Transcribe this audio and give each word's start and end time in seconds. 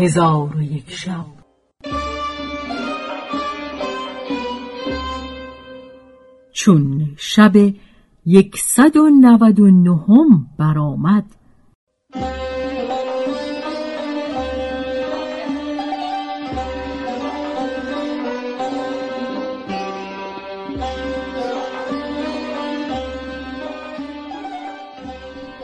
هزار 0.00 0.56
و 0.56 0.62
یک 0.62 0.90
شب. 0.90 1.26
چون 6.52 7.14
شب 7.16 7.52
یکصد 8.26 8.96
و 8.96 9.10
نود 9.10 9.60
و 9.60 9.70
نهم 9.70 10.46
برآمد 10.58 11.24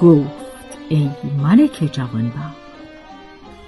گفت 0.00 0.30
ای 0.88 1.10
ملک 1.42 1.88
جوانبخت 1.92 2.59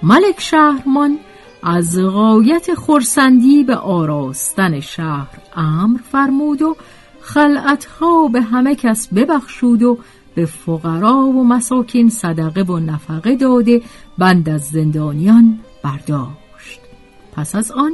ملک 0.03 0.39
شهرمان 0.39 1.17
از 1.63 1.99
غایت 1.99 2.73
خرسندی 2.73 3.63
به 3.63 3.75
آراستن 3.75 4.79
شهر 4.79 5.37
امر 5.55 5.99
فرمود 6.11 6.61
و 6.61 6.75
خلعتها 7.21 8.27
به 8.27 8.41
همه 8.41 8.75
کس 8.75 9.07
ببخشود 9.07 9.83
و 9.83 9.97
به 10.35 10.45
فقرا 10.45 11.17
و 11.17 11.43
مساکین 11.43 12.09
صدقه 12.09 12.61
و 12.63 12.79
نفقه 12.79 13.35
داده 13.35 13.81
بند 14.17 14.49
از 14.49 14.61
زندانیان 14.61 15.59
برداشت. 15.83 16.79
پس 17.35 17.55
از 17.55 17.71
آن 17.71 17.91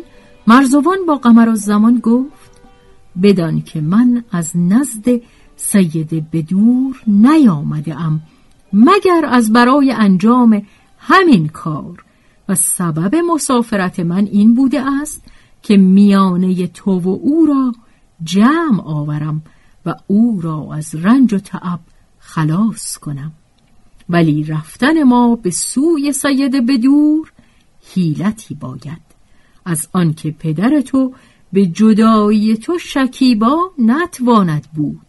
مرزوان 0.48 0.98
با 1.08 1.16
قمر 1.16 1.56
زمان 1.56 2.00
گفت 2.00 2.62
بدان 3.24 3.62
که 3.62 3.82
من 3.82 4.24
از 4.32 4.52
نزد 4.56 5.22
سید 5.56 6.32
بدور 6.32 7.02
نیامده 7.08 8.02
ام 8.02 8.22
مگر 8.74 9.26
از 9.26 9.54
برای 9.54 9.92
انجام 9.92 10.62
همین 11.00 11.48
کار. 11.48 12.06
و 12.50 12.56
سبب 12.56 13.16
مسافرت 13.16 14.00
من 14.00 14.26
این 14.26 14.56
بوده 14.56 14.82
است 15.02 15.24
که 15.62 15.78
میانه 15.78 16.68
تو 16.68 17.00
و 17.00 17.10
او 17.10 17.46
را 17.46 17.74
جمع 18.24 18.82
آورم 18.84 19.42
و 19.86 19.96
او 20.08 20.42
را 20.42 20.70
از 20.74 20.96
رنج 20.96 21.34
و 21.34 21.40
تعب 21.40 21.80
خلاص 22.20 22.98
کنم. 22.98 23.32
ولی 24.10 24.44
رفتن 24.44 25.04
ما 25.04 25.36
به 25.36 25.52
سوی 25.52 26.12
سید 26.14 26.68
بدور 26.68 27.32
حیلتی 27.94 28.56
باید. 28.56 29.10
از 29.66 29.88
آنکه 29.94 30.32
پدر 30.32 30.82
تو 30.82 31.14
به 31.54 31.66
جدایی 31.66 32.58
تو 32.58 32.78
شکیبا 32.78 33.72
نتواند 33.78 34.68
بود. 34.74 35.09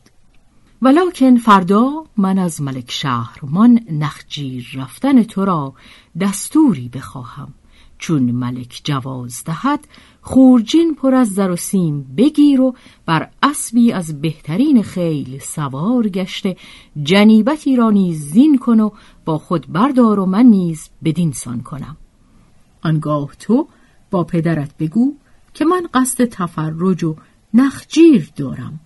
ولکن 0.83 1.37
فردا 1.37 2.05
من 2.17 2.39
از 2.39 2.63
ملک 2.63 2.91
شهرمان 2.91 3.81
نخجیر 3.91 4.71
رفتن 4.75 5.23
تو 5.23 5.45
را 5.45 5.75
دستوری 6.21 6.89
بخواهم. 6.89 7.55
چون 7.99 8.23
ملک 8.23 8.81
جواز 8.85 9.45
دهد 9.45 9.89
خورجین 10.21 10.95
پر 10.95 11.15
از 11.15 11.29
زر 11.29 11.51
و 11.51 11.57
سیم 11.57 12.15
بگیر 12.17 12.61
و 12.61 12.75
بر 13.07 13.31
اسبی 13.43 13.93
از 13.93 14.21
بهترین 14.21 14.83
خیل 14.83 15.39
سوار 15.39 16.09
گشته 16.09 16.57
جنیبتی 17.03 17.77
را 17.77 17.91
نیز 17.91 18.21
زین 18.21 18.59
کن 18.59 18.81
و 18.81 18.91
با 19.25 19.39
خود 19.39 19.73
بردار 19.73 20.21
و 20.21 20.27
من 20.27 20.47
نیز 20.47 20.89
بدین 21.05 21.33
سان 21.33 21.61
کنم. 21.63 21.97
آنگاه 22.83 23.31
تو 23.39 23.69
با 24.11 24.25
پدرت 24.25 24.77
بگو 24.79 25.15
که 25.55 25.65
من 25.65 25.89
قصد 25.95 26.25
تفرج 26.25 27.05
و 27.05 27.17
نخجیر 27.55 28.31
دارم. 28.37 28.81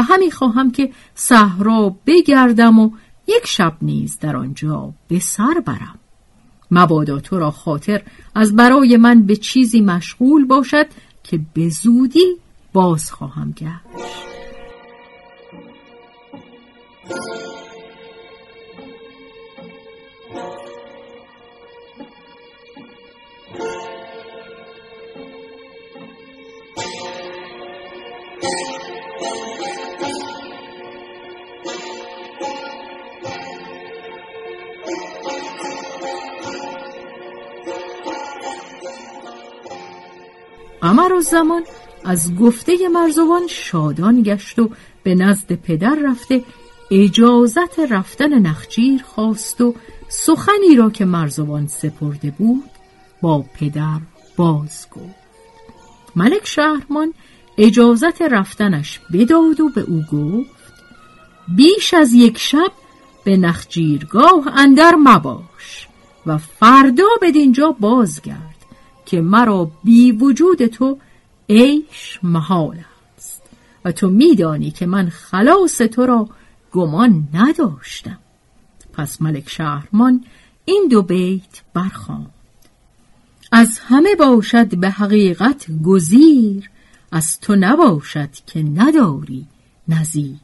و 0.00 0.02
همی 0.02 0.30
خواهم 0.30 0.70
که 0.70 0.90
صحرا 1.14 1.96
بگردم 2.06 2.78
و 2.78 2.90
یک 3.26 3.46
شب 3.46 3.76
نیز 3.82 4.18
در 4.18 4.36
آنجا 4.36 4.92
به 5.08 5.18
سر 5.18 5.62
برم. 5.66 5.98
مبادا 6.70 7.20
تو 7.20 7.38
را 7.38 7.50
خاطر 7.50 8.02
از 8.34 8.56
برای 8.56 8.96
من 8.96 9.22
به 9.22 9.36
چیزی 9.36 9.80
مشغول 9.80 10.44
باشد 10.44 10.86
که 11.22 11.40
به 11.54 11.68
زودی 11.68 12.36
باز 12.72 13.12
خواهم 13.12 13.50
گشت. 13.50 13.89
قمر 40.82 41.12
و 41.12 41.20
زمان 41.20 41.62
از 42.04 42.36
گفته 42.36 42.88
مرزوان 42.88 43.46
شادان 43.46 44.22
گشت 44.22 44.58
و 44.58 44.70
به 45.02 45.14
نزد 45.14 45.52
پدر 45.52 45.98
رفته 46.04 46.44
اجازت 46.90 47.78
رفتن 47.90 48.38
نخجیر 48.38 49.02
خواست 49.02 49.60
و 49.60 49.74
سخنی 50.08 50.76
را 50.76 50.90
که 50.90 51.04
مرزوان 51.04 51.66
سپرده 51.66 52.30
بود 52.30 52.70
با 53.22 53.44
پدر 53.54 54.00
باز 54.36 54.86
گفت. 54.90 55.20
ملک 56.16 56.46
شهرمان 56.46 57.14
اجازت 57.58 58.22
رفتنش 58.22 59.00
بداد 59.12 59.60
و 59.60 59.68
به 59.68 59.80
او 59.80 60.02
گفت 60.12 60.60
بیش 61.56 61.94
از 61.94 62.12
یک 62.12 62.38
شب 62.38 62.72
به 63.24 63.36
نخجیرگاه 63.36 64.48
اندر 64.56 64.94
مباش 64.94 65.88
و 66.26 66.38
فردا 66.38 67.08
بدینجا 67.22 67.76
بازگرد. 67.80 68.49
که 69.10 69.20
مرا 69.20 69.70
بی 69.84 70.12
وجود 70.12 70.66
تو 70.66 70.98
عیش 71.48 72.20
محال 72.22 72.78
است. 73.16 73.42
و 73.84 73.92
تو 73.92 74.10
میدانی 74.10 74.70
که 74.70 74.86
من 74.86 75.08
خلاص 75.08 75.78
تو 75.78 76.06
را 76.06 76.28
گمان 76.72 77.28
نداشتم. 77.34 78.18
پس 78.92 79.22
ملک 79.22 79.48
شهرمان 79.48 80.24
این 80.64 80.88
دو 80.90 81.02
بیت 81.02 81.62
برخواند 81.74 82.30
از 83.52 83.78
همه 83.78 84.14
باشد 84.14 84.76
به 84.76 84.90
حقیقت 84.90 85.66
گزیر 85.84 86.70
از 87.12 87.40
تو 87.40 87.56
نباشد 87.56 88.30
که 88.46 88.62
نداری 88.62 89.46
نظیر. 89.88 90.38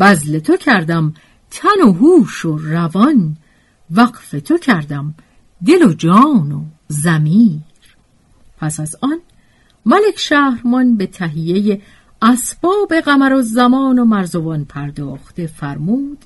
بزل 0.00 0.38
تو 0.38 0.56
کردم 0.56 1.14
تن 1.50 1.88
و 1.88 1.92
هوش 1.92 2.44
و 2.44 2.58
روان 2.58 3.36
وقف 3.90 4.30
تو 4.30 4.58
کردم 4.58 5.14
دل 5.66 5.82
و 5.82 5.92
جان 5.92 6.52
و 6.52 6.64
زمیر 6.88 7.60
پس 8.58 8.80
از 8.80 8.96
آن 9.00 9.18
ملک 9.86 10.18
شهرمان 10.18 10.96
به 10.96 11.06
تهیه 11.06 11.80
اسباب 12.22 12.94
قمر 13.04 13.32
و 13.32 13.42
زمان 13.42 13.98
و 13.98 14.04
مرزوان 14.04 14.64
پرداخته 14.64 15.46
فرمود 15.46 16.18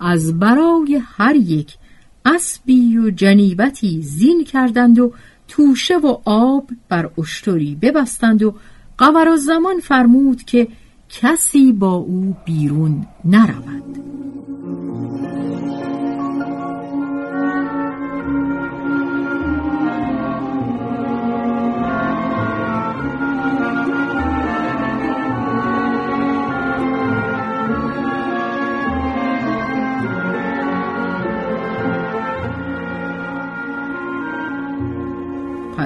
از 0.00 0.38
برای 0.38 1.02
هر 1.04 1.36
یک 1.36 1.76
اسبی 2.24 2.98
و 2.98 3.10
جنیبتی 3.10 4.02
زین 4.02 4.44
کردند 4.44 4.98
و 4.98 5.12
توشه 5.48 5.98
و 5.98 6.16
آب 6.24 6.70
بر 6.88 7.10
اشتری 7.18 7.74
ببستند 7.74 8.42
و 8.42 8.54
قمر 8.98 9.28
و 9.28 9.36
زمان 9.36 9.80
فرمود 9.80 10.42
که 10.42 10.68
کسی 11.08 11.72
با 11.72 11.92
او 11.92 12.36
بیرون 12.44 13.06
نرود. 13.24 13.98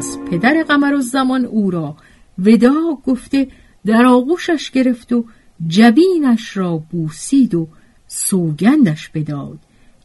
پس 0.05 0.19
پدر 0.19 0.63
قمر 0.63 1.01
زمان 1.01 1.45
او 1.45 1.71
را 1.71 1.97
ودا 2.39 2.99
گفته 3.07 3.49
در 3.87 4.07
آغوشش 4.07 4.71
گرفت 4.71 5.13
و 5.13 5.25
جبینش 5.67 6.57
را 6.57 6.77
بوسید 6.77 7.55
و 7.55 7.69
سوگندش 8.09 9.09
بداد 9.09 9.59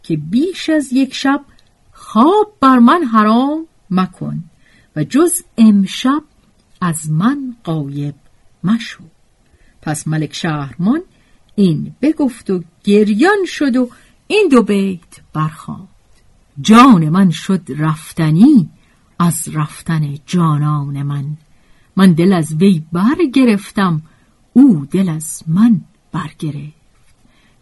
که 0.04 0.18
بیش 0.18 0.69
از 0.69 0.94
یک 0.94 1.13
شب 1.13 1.42
خواب 1.92 2.57
بر 2.62 2.80
من 2.80 3.04
حرام 3.04 3.66
مکن 3.90 4.44
و 4.96 5.04
جز 5.04 5.42
امشب 5.57 6.24
از 6.81 7.12
من 7.12 7.56
قایب 7.63 8.16
مشو. 8.63 9.04
پس 9.81 10.07
ملک 10.07 10.34
شهرمان 10.34 11.01
این 11.56 11.96
بگفت 12.01 12.50
و 12.50 12.63
گریان 12.84 13.46
شد 13.46 13.75
و 13.75 13.90
این 14.28 14.48
دو 14.51 14.63
بیت 14.63 15.22
برخواند 15.34 15.88
جان 16.62 17.10
من 17.10 17.30
شد 17.30 17.62
رفتنی 17.78 18.69
از 19.19 19.50
رفتن 19.54 20.16
جانان 20.25 21.04
من. 21.04 21.25
من 21.95 22.13
دل 22.13 22.33
از 22.33 22.56
وی 22.56 22.83
برگرفتم 22.92 24.01
او 24.54 24.86
دل 24.92 25.10
از 25.10 25.44
من 25.48 25.81
برگرفت. 26.12 26.80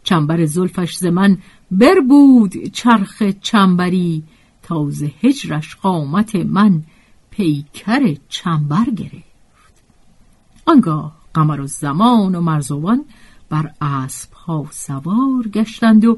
چنبر 0.04 0.45
زلفش 0.45 0.95
ز 0.95 1.06
من 1.06 1.38
بر 1.71 2.00
بود 2.09 2.68
چرخ 2.68 3.24
چنبری 3.42 4.24
تازه 4.63 5.12
هجرش 5.24 5.75
قامت 5.75 6.36
من 6.36 6.83
پیکر 7.30 8.15
چنبر 8.30 8.86
گرفت. 8.86 9.27
آنگاه 10.65 11.15
قمر 11.33 11.62
و 11.62 11.68
زمان 11.68 12.36
و 12.36 12.42
مرزوان 12.42 13.06
بر 13.50 13.71
اسب 13.81 14.33
ها 14.33 14.68
سوار 14.71 15.48
گشتند 15.53 16.06
و 16.06 16.18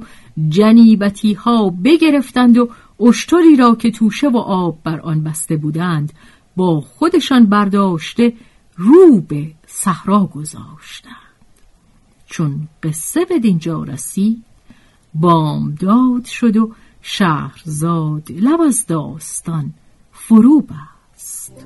جنیبتی 0.50 1.34
ها 1.34 1.70
بگرفتند 1.70 2.58
و 2.58 2.70
اشتری 3.00 3.56
را 3.56 3.76
که 3.76 3.92
توشه 3.92 4.28
و 4.30 4.38
آب 4.38 4.80
بر 4.84 5.00
آن 5.00 5.24
بسته 5.24 5.58
بودند 5.58 6.14
با 6.56 6.82
خودشان 6.82 7.46
برداشته 7.46 8.34
رو 8.78 9.22
به 9.22 9.52
صحرا 9.68 10.26
گذاشتند. 10.26 11.14
چون 12.26 12.68
قصه 12.84 13.26
به 13.26 13.40
دینجا 13.40 13.84
رسید 13.84 14.44
بامداد 15.14 16.26
شد 16.26 16.58
و 16.58 16.72
شهرزاد 17.02 18.32
لب 18.32 18.62
از 18.62 18.86
داستان 18.86 19.74
فرو 20.12 20.62
بست. 20.62 21.66